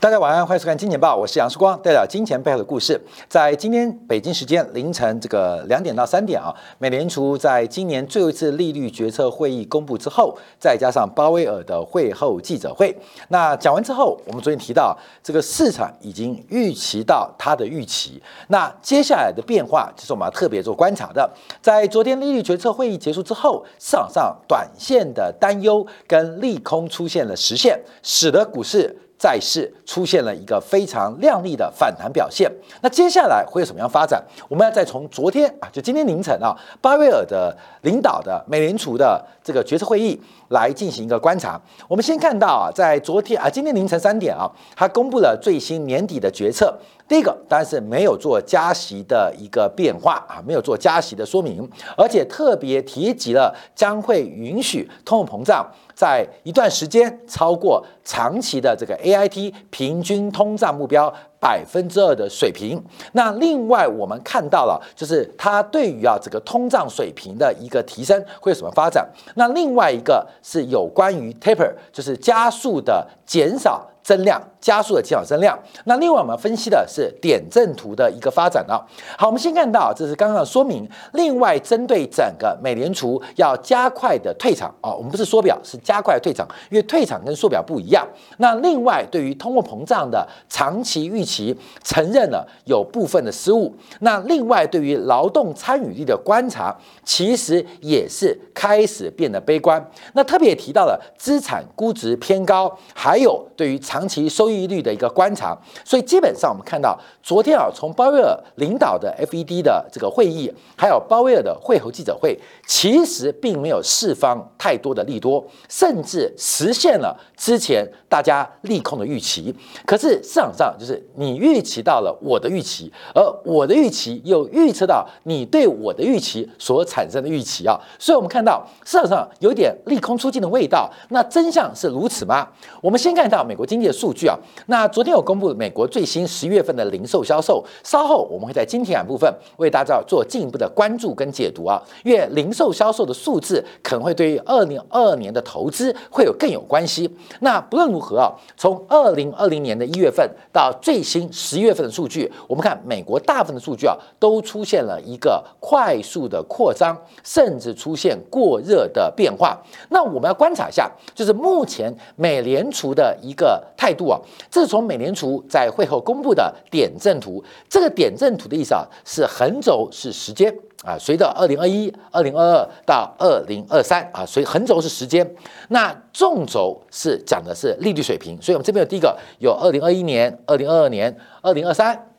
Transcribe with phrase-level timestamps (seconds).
[0.00, 2.98] 大家晚安，欢迎收看《金钱报》，我是杨世光，带来金钱背后的故事。
[3.28, 12.96] 在今天北京时间凌晨这个两点到三点啊，美联储在今年最后一次利率决策会议公布之后，再加上鲍威尔的会后记者会，
[13.28, 21.30] 那讲完之后，我们昨天提到这个市场已经预期到它的预期，那接下来的变化就是我们要特别做观察的。
[21.60, 28.96] 在昨天利率决策会议结束之后，市场上短线的担忧跟利空出现了实现，使得股市。
[29.20, 34.24] 债市出现了一个非常亮丽的反弹表现，那接下来会有什么样发展？
[34.48, 40.18] 我们要再从昨天啊，就今天凌晨啊，巴威尔的领导的美联储的这个决策会议
[40.50, 41.60] 来进行一个观察。
[41.88, 46.78] 我们先看到啊，在昨天啊，今天凌晨三点啊，他公布了最新年底的决策。
[47.08, 62.80] 第一个当然是没有做加息的一个变化啊，没有做加息的说明，而且特别提及了将会允许通货膨胀在一段时间超过长期的这个 A I T 平均通胀目标百分之二的水平。
[63.12, 69.08] 那另外我们看到了，就是它对于啊这个通胀水平的一个提升会有什么发展？
[69.34, 73.86] 那另外一个是有关于 taper，就是加速的减少。
[74.10, 75.56] 增量加速的减少增量。
[75.84, 78.74] 那另外我们分析的是点阵图的一个发展啊。
[79.16, 80.84] 好，我们先看到这是刚刚的说明。
[81.12, 88.04] 另外，针对整个美联储要加快的退场啊，我们不是缩表，是加快退场，因为退场跟缩表不一样。
[88.38, 93.72] 那另外，对于通货膨胀的长期预期，承认了有部分的失误。
[94.00, 99.80] 那另外，对于劳动参与率的观察，其实也是开始变得悲观。
[100.14, 119.54] 那特别提到了资产估值偏高，还有对于长长期收益率的一个观察，所以基本上我们看到，昨天啊，从鲍威尔领导的 FED 的这个会议，还有鲍威尔的会后记者会，其实并没有释放太多的利多，甚至实现了之前大家利空的预期。
[119.84, 130.90] 可是市场上就是你预期到了我的预期，而我的预期又预测到你对我的预期所产生的预期啊，所以我们看到市场上有点利空出尽的味道。
[131.10, 132.48] 那真相是如此吗？
[132.80, 133.90] 我们先看到美国经济。
[133.90, 147.10] 数据啊，那昨天有公布美国最新十月份的零售销售，稍后我们会在今天部分为大家做进一步的关注跟解读啊，因为零售销售的数字可能会对于二零二二年的投资会有更有关系。
[147.40, 159.60] 那不论如何啊，从二零二零年的一月份到最新十月份的数据，我们看美国大部分的数据啊，都出现了一个快速的扩张，甚至出现过热的变化。
[159.88, 163.60] 那我们要观察一下，就是目前美联储的一个。
[163.80, 164.20] 态度啊，
[164.50, 167.42] 这是从美联储在会后公布的点阵图。
[167.66, 170.54] 这个点阵图的意思啊，是横轴是时间
[170.84, 175.26] 啊，随着二零二一、二零二二到二零二三啊，所以横轴是时间。
[175.68, 178.36] 那纵轴是讲的是利率水平。
[178.42, 182.09] 所以我们这边有第一个有二零二一年、二零二二年、二零二三。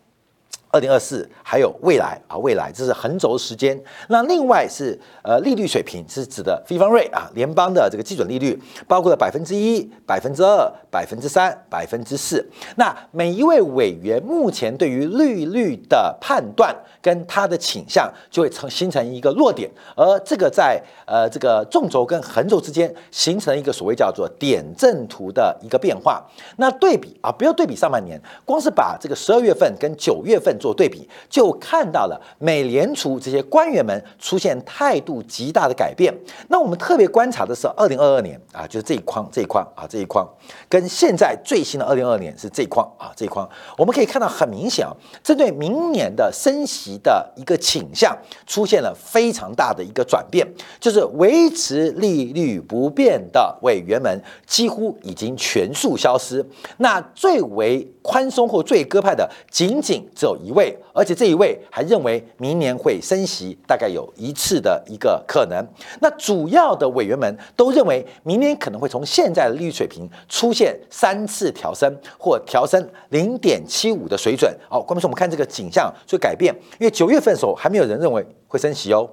[0.71, 3.77] 二零二四还有未来啊，未来这是横轴时间。
[4.07, 12.45] 那另外是呃利率水平是指的非方瑞啊，联邦的这个基准利率，包括了百分之一、百分之二、百分之三、百分之四。
[12.77, 26.25] 那每一位委员目前对于利率的判断跟他的倾向，就会成形成一个弱点，而这个在呃这个纵轴跟横轴之间形成一个所谓叫做点阵图的一个变化。
[26.55, 30.57] 那对比啊，不要对比上半年，光是把这个十二月份跟九月份。
[30.61, 36.13] 做对比，就看到了美联储这些官员们出现态度极大的改变。
[36.49, 40.25] 那我们特别观察的是二零二二年啊，就是这一框这一框啊这一框，
[40.69, 50.47] 跟现在最新的二零二二年是这一框啊这一框，我们可以看到很明显啊，针对明年的升息的一个倾向出现了非常大的一个转变，
[50.79, 56.45] 就是维持利率不变的委员们几乎已经全数消失。
[56.77, 60.50] 那最为宽松或最鸽派的，仅仅只有一。
[60.51, 65.65] 位，而且这一位还认为明年会升息，大概有一次的一个可能。
[65.99, 74.55] 那主要的委员们都认为，明年可能会从现在的利率水平出现三次调升，或调升零点七五的水准。
[74.69, 79.09] 好，关键是我们看这个景象就改变，因为九月份的时候还没有人认为会升息哦，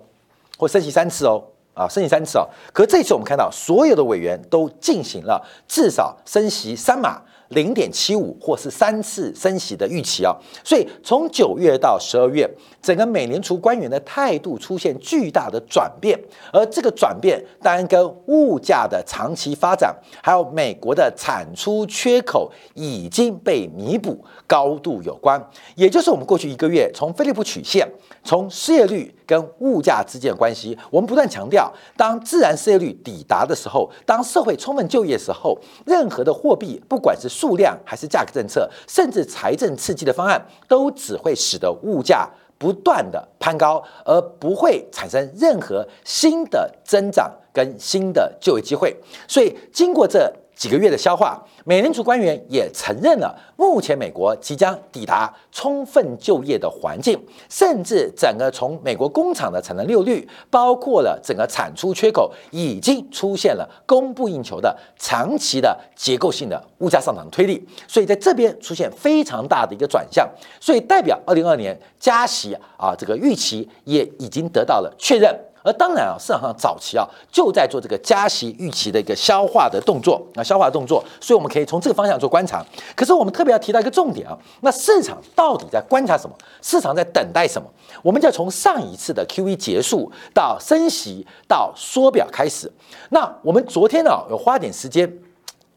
[0.56, 1.42] 或升息三次哦，
[1.74, 2.46] 啊，升息三次哦。
[2.72, 7.22] 可这次我们看到所有的委员都进行了至少升息三码。
[7.48, 12.48] 零点七五或是三次升息的预期啊，所以从九月到十二月，
[12.82, 16.18] 整个美联储官员的态度出现巨大的转变，
[16.52, 25.42] 而这个转变当然跟物价的长期发展，还有美国的产出缺口已经被弥补高度有关，
[25.74, 27.88] 也就是我们过去一个月从菲利普曲线，
[28.22, 29.14] 从失业率。
[29.28, 30.76] 跟物价之间的关系。
[30.90, 42.26] 我们不断强调，当自然失业率抵达的时候，当社会充分就业的时候，任何的货币，不管是数量还是价格政策，甚至财政刺激的方案，都只会使得物价
[42.56, 48.96] 不断的攀高，而不会产生任何新的增长跟新的就业机会。
[49.28, 50.32] 所以，经过这。
[50.58, 57.16] 几个月的消化，美联储官员也承认了，目前美国即将抵达充分就业的环境，
[57.48, 70.28] 甚至整个从美国工厂的产能利用率，包括了整个产出缺口，已经出现了供不应求的长期的结构性的物价上涨推力，所以在这边出现非常大的一个转向，
[70.60, 75.32] 所以代表二零二年加息啊这个预期也已经得到了确认。
[75.62, 82.64] 而当然啊，市场上早期啊就在做这个加息预期的一个消化的动作啊，消化的动作，所以我们可以从这个方向做观察。
[82.94, 86.36] 可是我们特别要提到一个重点啊，那市场到底在观察什么？
[86.62, 87.68] 市场在等待什么？
[88.02, 92.70] 我们就要从上一次的 QE 结束到升息到缩表开始。
[93.10, 95.12] 那我们昨天呢有花点时间。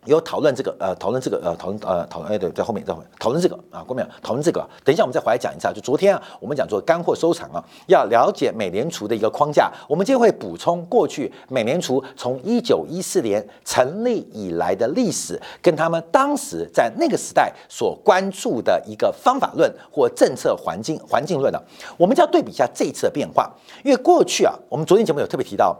[0.05, 4.07] 有讨论这个，呃，讨论这个，呃，讨论，呃，讨论，哎，对，在后面，在后面讨论这个啊，过没有？
[4.23, 5.71] 讨论这个，等一下我们再回来讲一下。
[5.71, 9.71] 就昨天啊，我们讲做干货收藏啊，要了解美联储的一个框架。
[9.87, 21.63] 我们今天会补充过去美联储从一九一四年成立以来的历史，跟他们当时在那个时代所关注的一个方法论或政策环境环境论的。
[21.97, 23.51] 我们就要对比一下这一次的变化，
[23.83, 25.79] 因为过去啊，我们昨天节目有特别提到，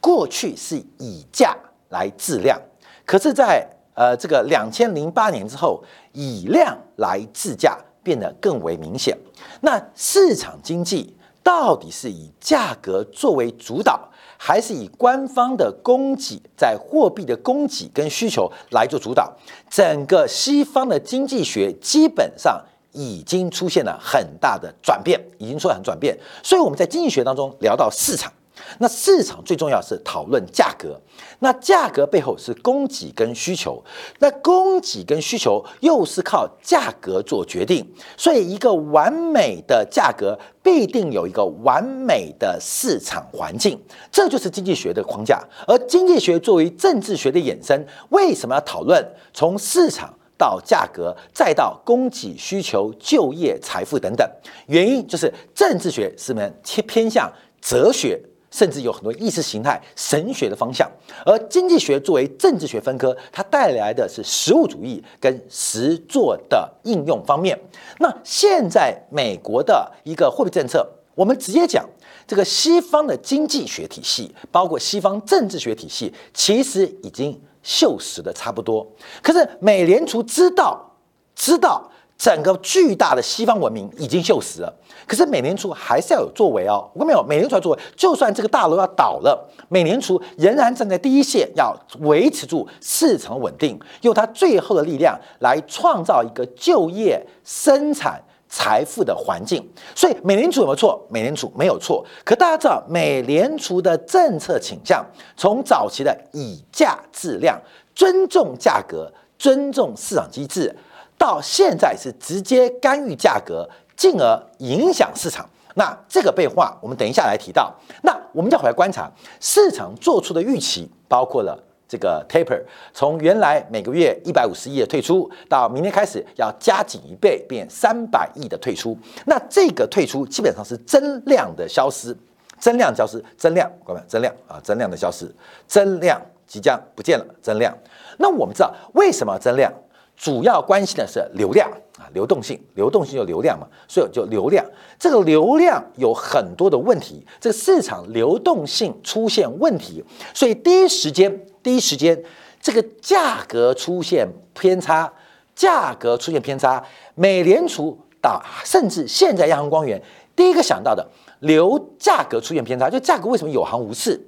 [0.00, 1.54] 过去是以价
[1.90, 2.58] 来质量。
[3.08, 5.82] 可是，在呃这个两千零八年之后，
[6.12, 9.16] 以量来制价变得更为明显。
[9.62, 13.98] 那市场经济到底是以价格作为主导，
[14.36, 19.34] 还是以官方的供给在货币的供给跟需求来做主导？
[19.70, 22.62] 整个西方的经济学基本上
[22.92, 26.14] 已经出现了很大的转变，已经出现很转变。
[26.42, 28.30] 所以我们在经济学当中聊到市场。
[28.78, 31.00] 那市场最重要是讨论价格，
[31.38, 33.82] 那价格背后是供给跟需求，
[34.18, 37.86] 那供给跟需求又是靠价格做决定，
[38.16, 43.80] 所以一个完美的价格必定有一个完美的市场环境，
[44.12, 45.42] 这就是经济学的框架。
[45.66, 54.28] 而经济学作为政治学的衍生，为什么要讨论从市场到价格，再到供给、需求、就业、财富等等？
[54.66, 58.20] 原因就是政治学是门偏偏向哲学。
[58.58, 60.90] 甚至有很多意识形态、神学的方向，
[61.24, 67.56] 而经济学作为政治学分科，它带来的是实物主义跟实作的应用方面。
[68.00, 70.84] 那现在美国的一个货币政策，
[71.14, 71.88] 我们直接讲，
[72.26, 78.84] 这个西方的经济学体系，包括西方政治学体系，其实已经锈蚀的差不多。
[79.22, 80.96] 可是美联储知道，
[81.36, 81.88] 知道。
[82.18, 84.74] 整个巨大的西方文明已经锈蚀了，
[85.06, 86.90] 可是美联储还是要有作为哦。
[86.92, 99.64] 我看没有，美联储要作为，就算这个大楼要倒了，美联储仍然站在第一线，要维持住市场稳定，用它最后的力量来创造一个就业、生产、财富的环境。
[99.94, 101.00] 所以美联储有没有错？
[101.08, 102.04] 美联储没有错。
[102.24, 105.06] 可大家知道，美联储的政策倾向
[105.36, 107.56] 从早期的以价质量，
[107.94, 109.08] 尊重价格，
[109.38, 110.74] 尊重市场机制。
[111.18, 115.44] 到现在是直接干预价格，进而影响市场。
[115.74, 117.74] 那这个变化，我们等一下来提到。
[118.02, 119.10] 那我们要回来观察
[119.40, 121.56] 市场做出的预期，包括了
[121.86, 122.60] 这个 taper，
[122.92, 128.96] 从原来每个月一百五十亿的退出，到明天开始要加紧一倍，变三百亿的退出。
[129.26, 132.16] 那这个退出基本上是增量的消失，
[132.58, 135.32] 增量消失，增量，各位，增量啊，增量的消失，
[135.68, 137.72] 增量即将不见了，增量。
[138.18, 139.72] 那我们知道为什么增量？
[140.18, 144.64] 主要关心的是流量啊，流动性，流动性就流量嘛，所以就流量。
[144.98, 152.20] 这个流量有很多的问题，这个市场流动性出现问题，所以第一时间，第一时间，
[152.60, 155.12] 这个价格出现偏差，
[155.54, 156.84] 价格出现偏差，
[157.14, 160.02] 美联储到甚至现在央行官员
[160.34, 161.08] 第一个想到的，
[161.40, 164.20] 流价格出现偏差，就价格为什么有行无市，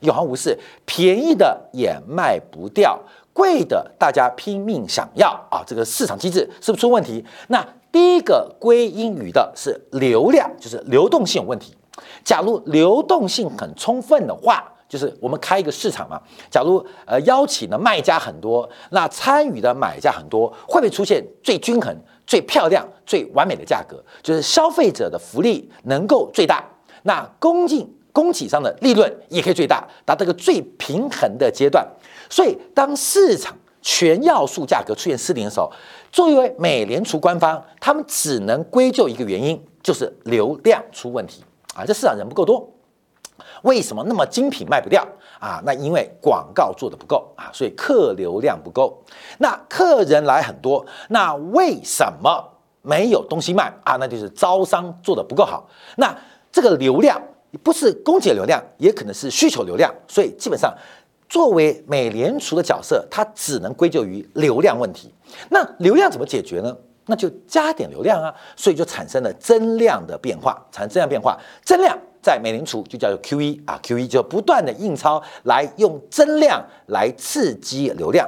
[0.00, 2.98] 有行无市，便宜的也卖不掉。
[3.34, 7.22] 贵的大家拼命想要啊，这个市场机制是不是出问题？
[7.48, 7.62] 那
[7.92, 11.74] 第一个归因于的是流量，就是流动性有问题。
[12.24, 16.20] 假如流动性很充分的话，就是我们开一个市场嘛。
[16.50, 21.94] 假如呃邀请的卖家很多，那参与的买家很多，会不会出现最均衡、
[22.26, 24.02] 最漂亮、最完美的价格？
[24.22, 26.64] 就是消费者的福利能够最大，
[27.02, 31.86] 那供给供给上的利润也可以最大，达到一个最平衡的阶段。
[32.30, 35.70] 所以，当市场全要素价格出现失灵的时候，
[36.12, 41.44] 作为美联储官方，他们只能归咎一个原因，就是流量出问题。
[41.74, 42.70] 啊，这市场人不够多。
[43.62, 45.04] 为什么那么精品卖不掉
[45.40, 45.60] 啊？
[45.64, 49.02] 那因为广告做的不够啊，所以客流量不够。
[49.38, 52.42] 那客人来很多，那为什么
[52.82, 53.96] 没有东西卖啊？
[53.96, 55.68] 那就是招商做的不够好。
[55.96, 56.16] 那
[56.52, 57.20] 这个流量
[57.62, 59.94] 不是供给流量，也可能是需求流量。
[60.08, 60.74] 所以基本上，
[61.28, 65.12] 作为美联储的角色，它只能归咎于流量问题。
[65.50, 66.76] 那流量怎么解决呢？
[67.06, 78.26] 那就加点流量啊，所以就产生了增量的变化，产生增量变化，增量在美联储就叫做 QE 啊，QE 就不断的印钞来用增量来刺激流量，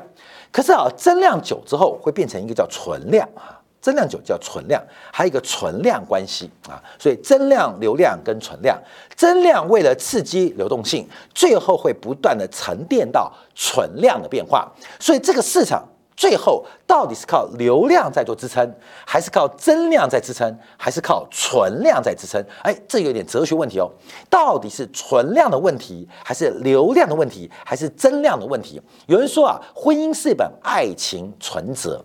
[0.53, 8.79] 可是啊，增量久之后会变成一个叫存量啊，增量酒叫存量，还有一个存量关系啊，所以增量流量跟存量，
[9.15, 15.85] 增量为了刺激流动性，最后会不断的沉淀到存量的变化，所以这个市场。
[16.19, 22.43] 最后到底是靠流量在做支撑，还是靠增量在支撑，还是靠存量在支撑？
[22.63, 23.87] 哎，这有点哲学问题哦。
[24.31, 28.81] 到底是存量的问题，还是流量的问题，还是增量的问题？
[29.05, 32.03] 有人说啊，婚姻是一本爱情存折。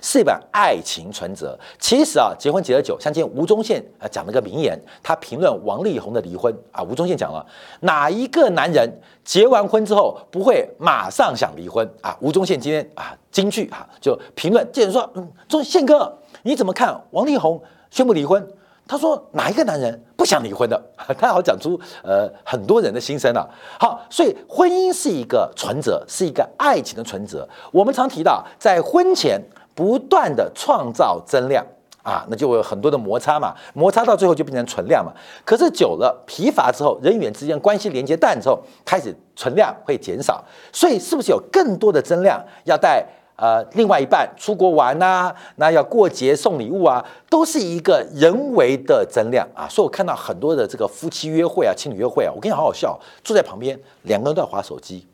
[0.00, 1.58] 是一本爱情存折。
[1.78, 6.82] 其实啊，结婚结了久，像今天吴宗宪啊讲了个名言，他评论王力宏的离婚啊。
[6.82, 7.44] 吴宗宪讲了，
[7.80, 12.16] 哪一个男人结完婚之后不会马上想离婚啊？
[12.20, 18.46] 吴宗宪今天啊，金句啊，就评论，这人说，嗯，宗宪哥，你怎么看王力宏宣布离婚？
[18.88, 20.80] 他说哪一个男人不想离婚的？
[21.18, 23.44] 他好讲出呃很多人的心声啊。
[23.80, 27.48] 好，所以婚姻是一个存折，是一个爱情的存折。
[27.72, 29.40] 我们常提到，在婚前。
[29.76, 31.64] 不断的创造增量
[32.02, 35.12] 啊，那就会有很多的摩擦嘛，摩擦到最后就变成存量嘛。
[35.44, 40.42] 可是久了疲乏之后，人与人之间关系连接淡之后，开始存量会减少。
[40.72, 43.04] 所以是不是有更多的增量要带
[43.34, 45.34] 呃另外一半出国玩呐？
[45.56, 49.68] 那要过节送礼物啊，都是一个人为的增量啊。
[49.68, 55.06] 所以我看到很多的这个夫妻约会啊、情侣约会啊，我跟你好好笑，坐在旁边两个人都在划手机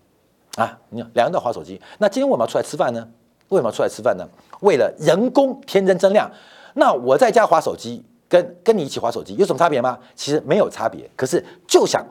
[0.57, 1.81] 啊，你看两个人都在划手机。
[1.99, 3.09] 那今天我们要出来吃饭呢？
[3.53, 4.27] 为什么出来吃饭呢？
[4.61, 6.31] 为了人工天真增量。
[6.75, 9.99] 那我在家划手机，跟跟你一起划手机有什么差别吗？
[10.15, 11.09] 其实没有差别。
[11.15, 12.03] 可是就想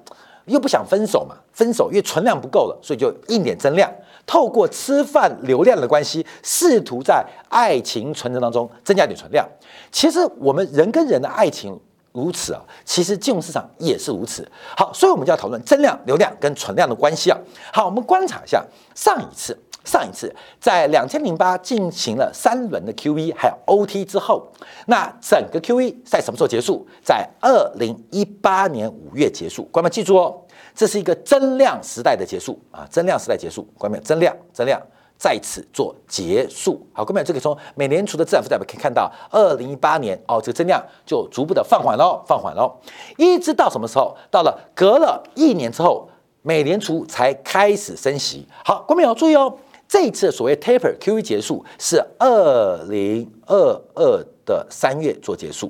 [0.46, 3.92] 又不想分手嘛，分手因为存量不够了，所以就硬点增量，
[4.28, 9.48] 透过吃饭流量的关系，试图在爱情存折当中增加点存量。
[9.92, 11.76] 其实我们人跟人的爱情
[12.12, 14.48] 如此啊，其实金融市场也是如此。
[14.78, 17.38] 好，所以我们就要讨论增量、流量跟存量的关系啊。
[17.74, 19.58] 好，我们观察一下上一次。
[19.84, 24.48] 上一次在两千零八进行了三轮的 QE 还有 OT 之后，
[24.86, 26.86] 那整个 QE 在什么时候结束？
[27.04, 29.64] 在二零一八年五月结束。
[29.72, 30.40] 观众们记住哦，
[30.76, 33.64] 这是一个增量时代的结束啊，增量时代结束。
[33.78, 34.80] 观众们，增量增量
[35.18, 36.86] 在此做结束。
[36.94, 42.72] 好，观众们，这个从美联储的资产负债表可以看到，二零一八年哦，这个增量就逐步的放缓喽，放缓喽，
[43.18, 44.16] 一直到什么时候？
[44.30, 46.08] 到了隔了一年之后，
[46.44, 48.48] 美联储才开始升息。
[48.64, 49.58] 好，观众们要注意哦。
[49.92, 55.70] 这一次所谓 taper QE 结束是二零二二的三月做结束，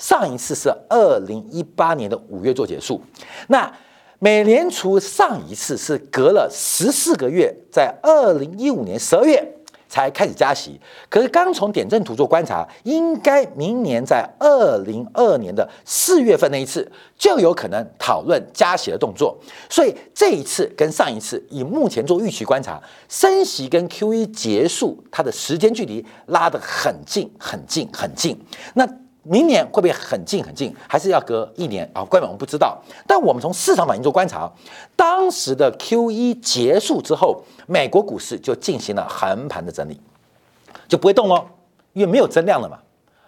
[0.00, 3.00] 上一次是二零一八年的五月做结束。
[3.46, 3.72] 那
[4.18, 9.56] 美联储上一次是隔了十四个月，在二零一五年十二月。
[9.92, 10.80] 才开始加息，
[11.10, 19.36] 可是刚从点阵图做观察，应该明年在二零二年的四月份那一次就有可能讨论加息的动作。
[19.68, 28.42] 所以这一次跟上一次，以目前做预期观察，升息跟 QE 结束它的时间距离拉得很近很近很近。
[28.72, 28.88] 那
[29.24, 32.02] 明年会不会很近很近，还是要隔一年啊？
[32.04, 32.76] 关本我们不知道。
[33.06, 34.50] 但我们从市场反应做观察，
[34.96, 40.00] 当时的 QE 结束之后，美国股市就进行了横盘的整理，
[40.88, 41.46] 就不会动哦，
[41.92, 42.78] 因为没有增量了嘛，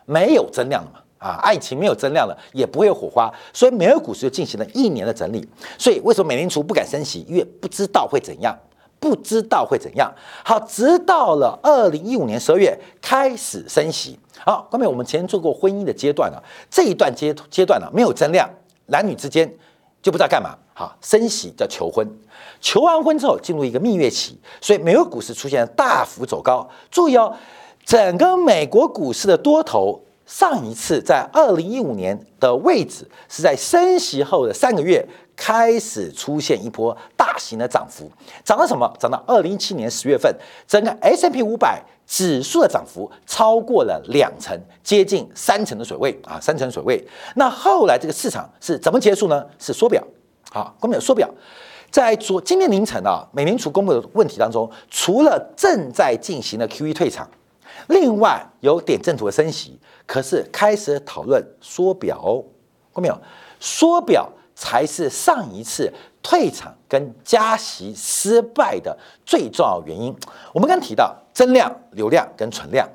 [0.04, 5.48] 没有增量了嘛，啊，爱情没有增量了，也不会有火花，所以美国股市就进行了一年的整理。
[5.78, 7.24] 所以为什么美联储不敢升息？
[7.28, 8.58] 因为不知道会怎样。
[9.04, 10.10] 不知道会怎样。
[10.42, 14.18] 好，直到了二零一五年十二月开始升息。
[14.38, 18.48] 好，后面我们前做过婚姻的阶段了，这一段阶阶段呢没有增量，
[18.86, 19.46] 男女之间
[20.00, 20.56] 就不知道干嘛。
[20.72, 22.08] 好，升息叫求婚，
[22.62, 26.66] 求完婚之后进入一个蜜月期，所以美国股市出现大幅走高。
[26.90, 27.36] 注意哦，
[27.84, 35.06] 整个美国股市的多头上一次在二零一五年的位置是在升息后的三个月。
[35.36, 38.10] 开始出现一波大型的涨幅，
[38.44, 38.90] 涨到什么？
[38.98, 40.34] 涨到二零一七年十月份，
[40.66, 47.04] 整个 S M P 五百指数的涨幅超过了两成，接近三成的水位啊，三成水位。
[47.36, 49.44] 那后来这个市场是怎么结束呢？
[49.58, 50.02] 是缩表，
[50.50, 51.28] 好，公布缩表。
[51.90, 57.28] 在昨今天凌晨啊，美联储公布的问题当中，除了正在进行的 Q E 退场，
[57.88, 62.20] 另外有点阵图的升息，可是开始讨论缩表。
[62.92, 63.18] 过没有？
[63.60, 65.92] 缩表才是上一次
[66.22, 68.96] 退场跟加息失败的
[69.26, 70.14] 最重要原因。
[70.52, 72.88] 我们刚提到增量、流量跟存量，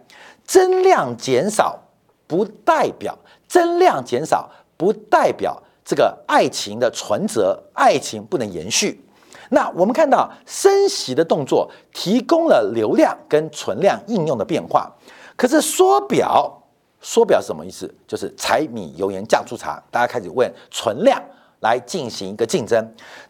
[0.45, 1.79] 增量减少
[2.27, 9.03] 不代表增量减少不代表这个爱情的存折，爱情不能延续。
[9.49, 14.91] 那我们看到升息的动作提供了流量跟存量应用的变化，
[15.35, 16.55] 可是缩表。
[17.01, 17.89] 缩表是什么意思？
[18.05, 21.17] 就是柴米油盐酱醋茶，大家开始问存量
[21.59, 22.83] 来进行一个竞争。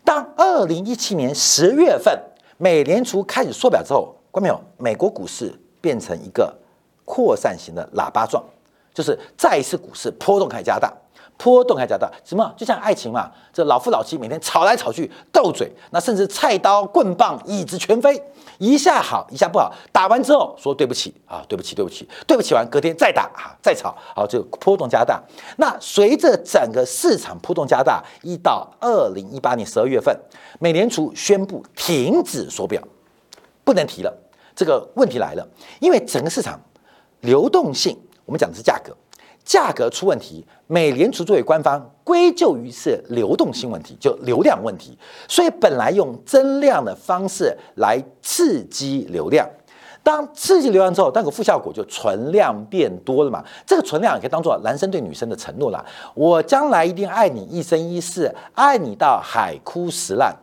[0.04, 2.18] 当二零一七年十月份
[2.58, 4.60] 美联储开始缩表之后，关没有？
[4.78, 6.54] 美国股市变成一个
[7.06, 8.44] 扩散型的喇叭状，
[8.94, 10.94] 就是再一次股市波动开始加大。
[11.42, 12.54] 波动还加大，什么？
[12.58, 18.22] 就像爱情嘛，这老夫老妻每天吵来吵去，斗嘴，那甚至菜刀、棍棒、椅子全飞，
[18.58, 19.74] 一下好，一下不好。
[19.94, 25.24] 打完之后说对不起啊，对不起，对不起，对不起完，隔天再打啊，再吵，好，就波动加大。
[25.56, 30.14] 那随着整个市场波动加大，一到二零一八年十二月份，
[30.60, 32.84] 美联储宣布停止缩表，
[33.64, 34.14] 不能提了。
[34.54, 35.48] 这个问题来了，
[35.80, 36.60] 因为整个市场
[37.22, 38.94] 流动性，我们讲的是价格。
[39.46, 44.96] 价格出问题，美联储作为官方归咎于是流动性问题，就流量问题。
[45.28, 49.50] 所以本来用增量的方式来刺激流量，
[50.04, 53.44] 当刺激流量之后，那个负效果就存量变多了嘛。
[53.66, 55.84] 这个存量也可以当做男生对女生的承诺啦，
[56.14, 60.36] 我将来一定爱你一生一世，爱你到海枯石烂。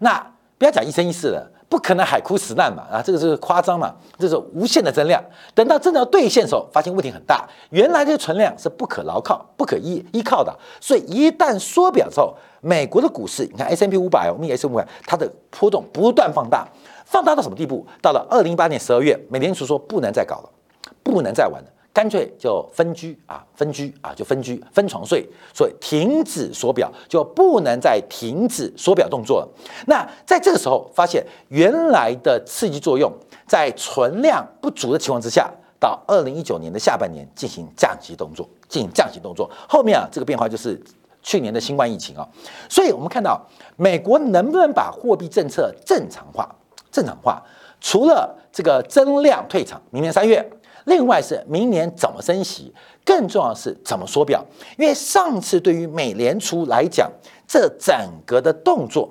[0.00, 0.14] 那
[0.58, 1.50] 不要讲一生一世了。
[1.70, 5.22] 不可能海枯石烂嘛啊，这个是夸张嘛，这是无限的增量。
[5.54, 7.48] 等到真的要兑现的时候，发现问题很大。
[7.70, 16.66] 原来这个存量是不可牢靠、不可依依靠的，所以一旦缩表之后，美国的股市，你看 S M P 五百，我们 S M P 五百，它的波动不断放大，
[17.04, 17.86] 放大到什么地步？
[18.02, 20.50] 到了二零一八年十二月，美联储说不能再搞了，
[21.04, 21.68] 不能再玩了。
[21.92, 29.48] 干脆就分居啊，分居啊，就分居分床睡，所以停止缩表就不能再停止缩表动作了。
[29.86, 33.12] 那在这个时候，发现原来的刺激作用
[33.44, 35.50] 在存量不足的情况之下，
[35.80, 39.50] 到二零一九年的下半年进行降息动作，进行降息动作。
[39.68, 40.80] 后面啊，这个变化就是
[41.22, 42.26] 去年的新冠疫情啊。
[42.68, 43.44] 所以我们看到
[43.76, 46.48] 美国能不能把货币政策正常化？
[46.92, 47.42] 正常化，
[47.80, 50.48] 除了这个增量退场，明年三月。
[50.84, 52.72] 另外是明年怎么升息，
[53.04, 54.44] 更重要的是怎么缩表。
[54.78, 57.10] 因为上次对于美联储来讲，
[57.46, 59.08] 这整个的动作，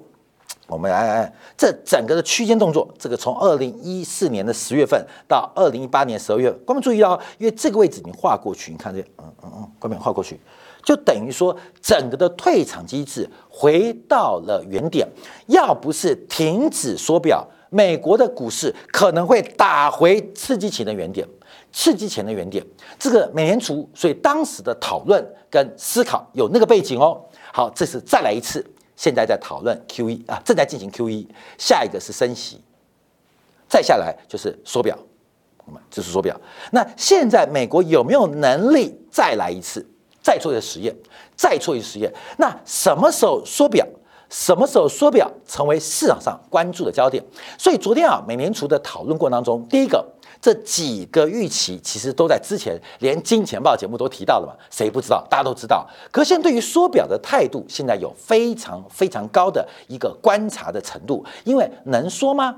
[0.67, 10.39] 我们来来，这整个的区间动作，这个从二零一四年的十月份到二零一八年十二月，观众注意到，因为这个位置已经画过去，你看这，嗯嗯嗯，观众画过去，
[10.83, 15.07] 就等于说整个的退场机制回到了原点。
[15.47, 21.27] 要不是停止缩表，美国的股市可能会打回刺激前的原点。
[21.71, 22.65] 刺激前的原点，
[22.97, 27.21] 这个美联储，所以当时的讨论跟思考有那个背景哦。
[27.53, 31.27] 好，这是再来一次，现在在讨论 Q E 啊，正在进行 Q E，
[31.57, 32.61] 下一个是升息，
[33.67, 34.97] 再下来就是缩表，
[35.65, 36.39] 那么这是缩表。
[36.71, 39.85] 那现在美国有没有能力再来一次，
[40.21, 40.95] 再做一个实验，
[41.35, 42.11] 再做一个实验？
[42.37, 43.85] 那什么时候缩表？
[44.29, 47.23] 什么时候缩表成为市场上关注的焦点？
[47.57, 50.03] 所以昨天啊，美联储的讨论过程当中，第一个。
[50.41, 54.53] 这几个预期其实都在之前，连《金钱报》节目都提到了嘛？
[54.69, 55.25] 谁不知道？
[55.29, 55.87] 大家都知道。
[56.11, 61.25] 可现在对于缩表的态度，现在有非常非常高的一个观察的程度。
[61.43, 62.55] 因为能说吗？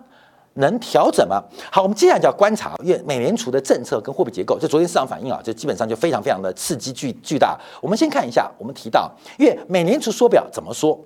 [0.55, 1.41] 能调整吗？
[1.71, 7.57] 好，我们接下来就要观察，因为美联储的政策跟货币结构，就昨天市场反应啊，就基本上就非常非常的刺激巨巨大。
[7.81, 10.99] 我们先看一下，我们提到，因为美联储缩表怎么说？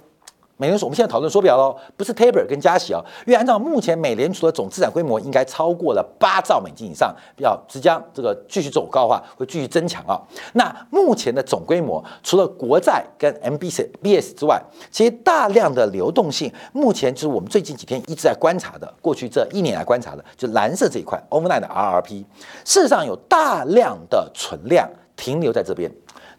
[0.57, 10.15] 美联储，我们现在讨论缩表喽，不是 taper 跟加息啊，因为按照目前美联储的总资产规模应该超过了八兆美金以上，要即将这个继续走高的话，会继续增强啊。
[10.53, 22.23] 那目前的总规模，除了国债跟 MBS 之外，其实大量的流动性，目前就是我们最近几天一直在观察的，过去这一年来观察的，就蓝色这一块 overnight 的 RRP，
[22.63, 25.91] 事实上有大量的存量停留在这边。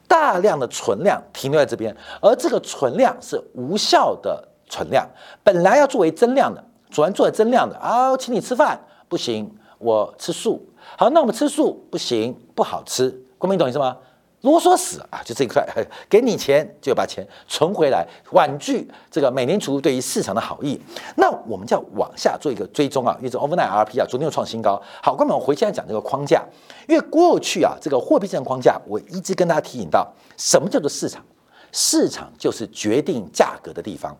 [0.08, 5.08] 大量的存量停留在这边，而这个存量是无效的存量，
[5.42, 10.68] 本来要作为增量的，主人作为增量的啊，请你吃饭不行，我吃素。
[10.96, 13.10] 好，那我们吃素不行，不好吃。
[13.38, 13.96] 公民懂意思吗？
[14.46, 15.20] 啰嗦死啊！
[15.24, 15.66] 就这一块，
[16.08, 20.80] 给你钱就把钱存回来，婉拒这个美联储对于市场的好意。
[21.16, 24.80] 那我们就要往下做一个追踪啊，因为这 overnight RP 啊，昨天又创新高。
[25.02, 26.44] 好，哥们，我回现在讲这个框架，
[26.88, 30.06] 因为过去啊，这个货币政策框架，我一直跟大家提醒到，
[30.36, 31.24] 什么叫做市场？
[31.72, 34.16] 市场就是决定价格的地方，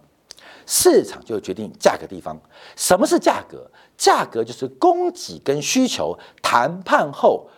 [0.67, 2.37] 市场就是决定价格地方。
[2.75, 3.71] 什么是价格？
[3.97, 7.49] 价格就是供给跟需求谈判后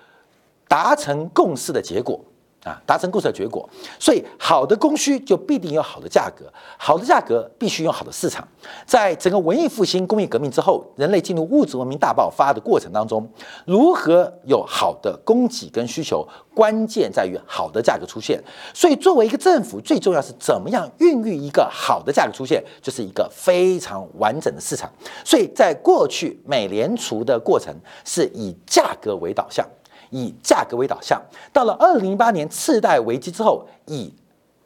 [0.68, 2.22] 达成共识的结果。
[2.68, 3.68] 啊，达成共识的结果。
[3.98, 6.44] 所以，好的供需就必定有好的价格，
[6.76, 8.46] 好的价格必须有好的市场。
[8.85, 13.28] 在整个文艺复兴、工业革命之后，人类进入物质文明大爆发的过程当中，
[13.64, 18.42] 如何有好的供给跟需求，关键在于好的价格出现。
[18.74, 24.90] 所以，作为一个政府，最重要是怎么样孕育一个好的价格出现，就是一个非常完整的市场。
[25.24, 29.66] 所以在过去，美联储的过程是以价格为导向。
[30.11, 31.21] 以价格为导向，
[31.53, 34.12] 到了二零零八年次贷危机之后，以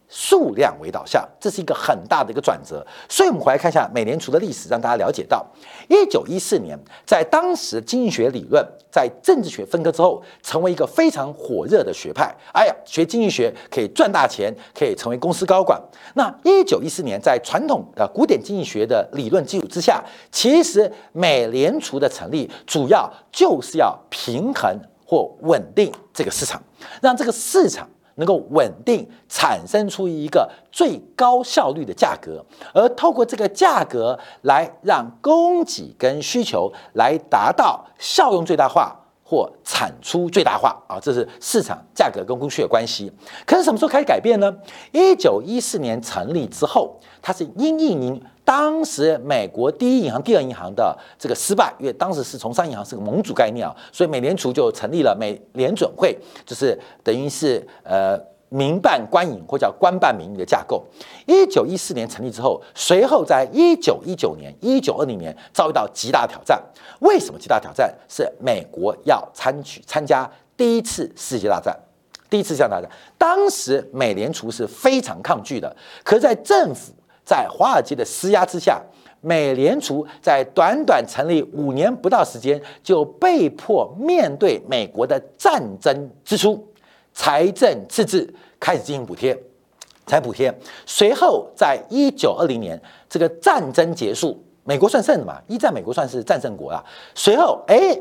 [0.08, 2.86] 数量为导向，这是一个很大的一个转折。
[3.08, 5.42] 所以，我们回来看一下美联储的历史，让大家了解到，
[5.88, 12.30] 一九一四年，在当时经济学理论在政治学分割之后，成为一个非常火热的学派。
[12.52, 15.80] 哎呀，学经济学可以赚大钱，可以成为公司高管。
[16.12, 24.78] 那一九一四年，在传统的古典经济学的理论基础之下，其实美联储的成立主要就是要平衡。
[25.12, 26.62] 或稳定这个市场，
[27.02, 38.98] 让这个市场能够稳定，产生出一个最高效率的价格，而透过这个价格来让供给跟需求来达到效用最大化
[39.32, 43.10] 或产出最大化啊，这是市场价格跟供需的关系。
[43.46, 44.54] 可是什么时候开始改变呢？
[44.92, 48.22] 一九一四年成立之后，它是因应您。
[48.44, 58.18] 当时美国第一银行、第二银行的这个失败，因为当时是从商银行是个盟主概念啊，所以美联储就成立了美联准会，就是等于是呃
[58.52, 60.84] 民办官营或叫官办民营的架构。
[61.26, 66.62] 一九一四年成立之后，随后在一九一九年、一九二零年遭遇到极大挑战。
[67.00, 67.92] 为什么极大挑战？
[68.08, 71.76] 是美国要参取参加第一次世界大战，
[72.28, 76.92] 第一次世界大战，当时美联储是非常抗拒的，可在政府。
[77.24, 78.82] 在华尔街的施压之下，
[79.20, 86.66] 美联储在短短成立五年不到时间，就被迫面对美国的战争支出，
[87.14, 89.36] 财政赤字，开始进行补贴，
[90.06, 90.52] 财补贴。
[90.86, 95.40] 随后，在一九二零年，这个战争结束，美国算胜的嘛？
[95.46, 96.84] 一战美国算是战胜国了。
[97.14, 97.98] 随后，哎。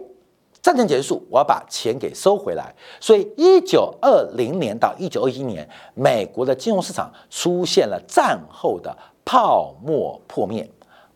[0.64, 2.72] 战争结束，我要把钱给收回来。
[3.00, 8.96] 所以，一九二零年到一九二一年，美国的金融市场出现了战后的
[9.26, 10.70] 泡沫破灭。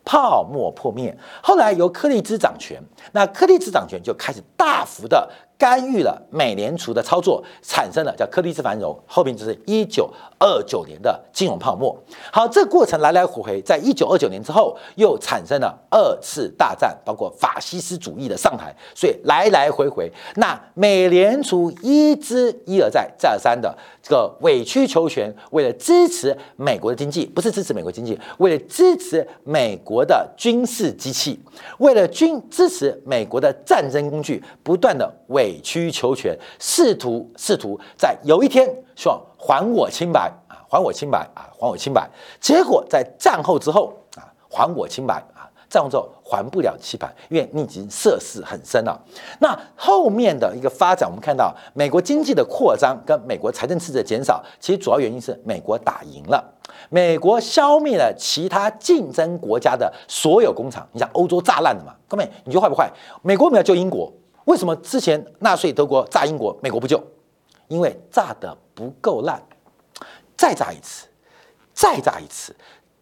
[0.04, 5.30] 泡沫破灭，后来由柯立芝掌权，那柯立芝掌权就开始大幅的。
[5.58, 11.98] 干预了美联储的操作，产生了叫柯立芝繁荣，后面就是一九二九年的金融泡沫。
[12.30, 31.40] 好，这过程来来回回，在一九二九年之后，又产生了二次大战，包括法西斯主义的上台，所以来来回回，那美联储一之一而再再而三的这个委曲求全，为了支持美国的经济，不是支持美国经济，为了支持美国的军事机器，
[31.78, 42.10] 为了军支持美国的战争工具，不断的委曲求全，试图试图在有一天希望还我清白啊，还我清白啊，还我清白。
[42.40, 45.24] 结果在战后之后啊，还我清白
[45.76, 48.98] 啊，战后之后还不了清白，因为你已经涉世很深了。
[49.40, 56.42] 那后面的一个发展，我们看到美国经济的扩张跟美国财政赤字的减少，其实主要原因是美国打赢了，
[56.90, 60.88] 美国消灭了其他竞争国家的所有工厂。
[60.94, 61.94] 你想欧洲炸烂了嘛？
[62.08, 62.90] 各位，你觉得坏不坏？
[63.22, 64.10] 美国没有救英国。
[64.46, 67.04] 为什么之前纳粹德国炸英国，美国不救？
[67.68, 69.42] 因为炸得不够烂，
[70.38, 71.08] 再炸一次，
[71.74, 72.56] 再炸一次，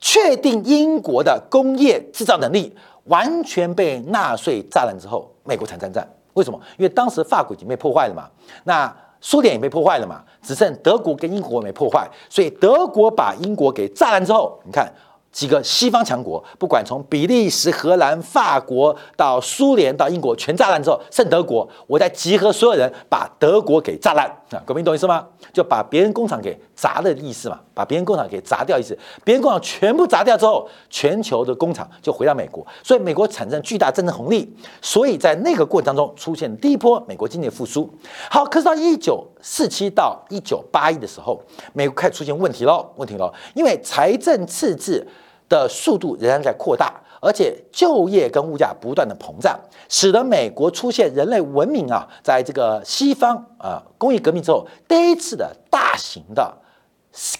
[0.05, 6.05] 确定英国的工业制造能力完全被纳粹炸烂之后，美国才参战。
[6.33, 6.59] 为什么？
[6.77, 8.29] 因为当时法国已经被破坏了嘛，
[8.65, 14.91] 那苏联也被破坏了嘛，只剩德国跟英国没破坏，所以德国把英国给炸烂之后，你看。
[15.33, 24.61] 几个西方强国，不管从比利时、荷兰、法国到苏联到英国，全炸烂之后，剩德国，我再集合所有人，把德国给炸烂啊！
[24.63, 25.25] 各位懂意思吗？
[25.51, 28.97] 就把别人工厂给砸的意思嘛，把别人工厂给砸掉意思。
[29.23, 34.55] 别人工厂全部砸掉之后，全球的工厂就回到美国，所以美国产生巨大政治红利。
[34.83, 37.91] 所以在那个过程当中，出现第一波美国经济复苏。
[38.29, 41.39] 好，可是到一九四七到一九八一的时候，
[41.73, 45.07] 美国开始出现问题喽，问题喽，因为财政赤字。
[45.49, 56.51] 的速度仍然在扩大，而且就业跟物价不断的膨胀，使得美国出现人类文明啊，在这个西方啊工业革命之后第一次的大型的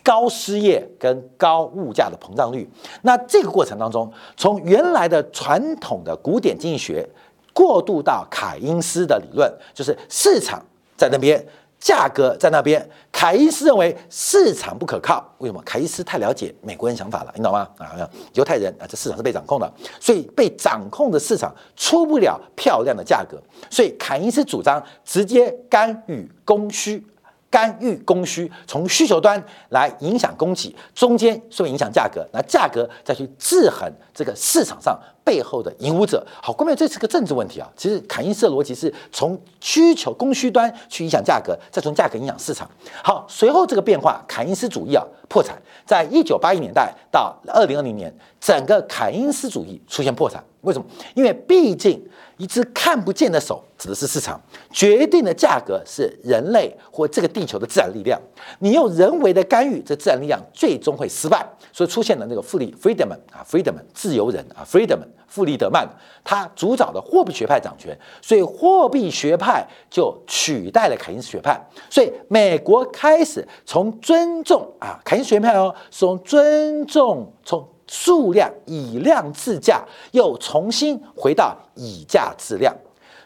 [0.03, 2.69] 高失业跟高物价的膨胀率。
[3.01, 7.07] 那这个过程当中，从原来的传统的古典经济学
[7.51, 10.63] 过渡到凯因斯的理论，就是市场
[10.95, 11.43] 在那边。
[11.83, 15.21] 价格在那边，凯伊斯认为市场不可靠。
[15.39, 15.61] 为什么？
[15.65, 17.67] 凯伊斯太了解美国人想法了，你懂吗？
[17.77, 19.69] 啊，犹太人啊，这市场是被掌控的，
[19.99, 23.37] 所以被掌控的市场出不了漂亮的价格。
[23.69, 27.05] 所以凯伊斯主张直接干预供需，
[27.49, 36.25] 干预供需，从需求端来影响供给，中间顺便影响价格，那价格再去制衡这个市场上背后的引舞者。
[36.41, 37.69] 好，关键这是个政治问题啊。
[37.75, 42.69] 其实凯因斯的逻辑是从需求供需端去影响价格，再从价格影响市场。
[43.03, 45.55] 好，随后这个变化，凯因斯主义啊破产，
[45.85, 50.43] 在一九八一年代到二零二零年，整个凯因斯主义出现破产。
[50.61, 50.85] 为什么？
[51.13, 52.03] 因为毕竟。
[52.37, 58.19] 一只看不见的手指的是市场，决定的价格是人类或这个地球的自然力量。
[58.57, 61.45] 你用人为的干预，这自然力量最终会失败。
[61.71, 65.87] 所以出现了那个富利 （freedom） 啊，freedom 自由人啊，freedom 富利德曼，
[66.23, 71.59] 他主导的货币学派掌权，所以货币学派就取代了凯因斯学派。
[71.89, 77.67] 所以美国开始从尊重啊，凯因斯学派哦，从尊重从。
[77.85, 82.73] 数量以量制价，又重新回到以价质量，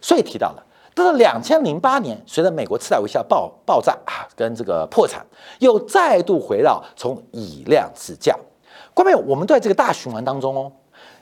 [0.02, 5.26] 所以提到了，到了两千零八年，随着美国次贷危机爆爆炸啊，跟这个破产，
[5.60, 8.36] 又再度回到从以量制价。
[8.96, 10.72] 关键我们在这个大循环当中哦，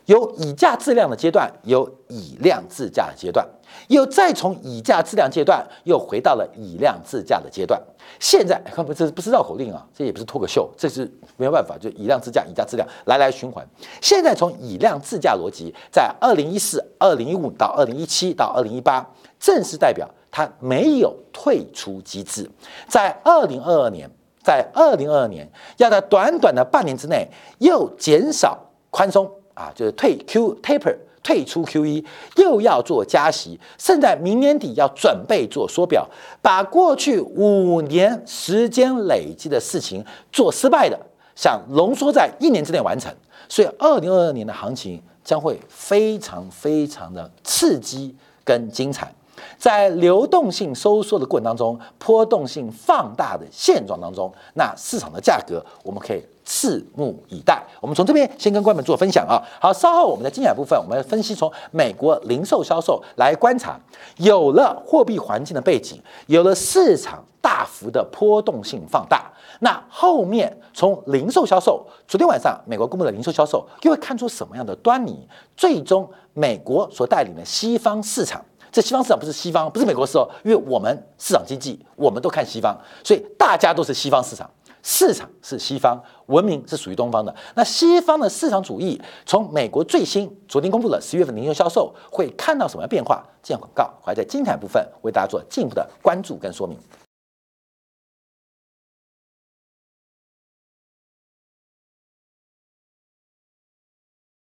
[0.05, 3.47] 有以价质量的阶段，有以量制价的阶段。
[3.87, 7.81] 又再从以价质量阶段，又回到了以量制价的阶段。
[8.19, 13.67] 现在看不，这不是绕口令啊，这也不是脱口秀，这是没有办法，就以量制价，以价质量来来循环。
[14.01, 19.05] 现在从以量制价逻辑，在二零一四、二零一五到二零一七到二零一八，
[19.39, 22.49] 正式代表它没有退出机制。
[22.87, 24.09] 在二零二二年，
[24.41, 28.57] 在二零二二年，要在短短的半年之内又减少
[28.89, 30.95] 宽松啊，就是退 Q taper。
[31.25, 36.07] 退出 Q E，又要做加息，甚至在明年底要准备做缩表，
[36.39, 40.95] 把过去五年时间累积的事情做失败的，
[41.35, 43.11] 想浓缩在一年之内完成，
[43.49, 49.11] 所以二零二二年的行情将会非常非常的刺激跟精彩。
[49.57, 57.63] 在流动性收缩的过程当中，波动性放大的现状当中，那市场的价格我们可以拭目以待。
[57.81, 59.41] 我们从这边先跟观众们做分享啊。
[59.59, 63.79] 好，稍后我们的精彩部分，我们分析从美国零售销售来观察，
[64.17, 75.27] 有了货币环境的背景，有了市场大幅的波动性放大，那后面从零售销售，昨天晚上美国公布的零售销售又会看出什么样的端倪？
[75.57, 78.43] 最终美国所带领的西方市场。
[78.75, 84.51] 这西方市场不是西方，不是美国市哦，因为我们市场经济，我们都看西方，所以大家都是西方市场，
[84.83, 87.33] 市场是西方，文明是属于东方的。
[87.55, 93.23] 那西方的市场主义，从美国最新昨天公布的十月份零售销售，会看到什么样变化？
[93.41, 96.77] 这样广告，还在精彩部分为大家做进一步的关注跟说明。